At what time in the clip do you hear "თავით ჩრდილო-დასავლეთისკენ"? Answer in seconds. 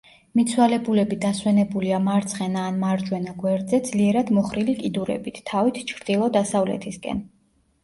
5.53-7.25